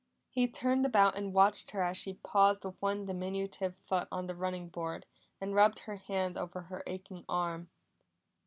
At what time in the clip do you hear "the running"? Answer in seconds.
4.25-4.67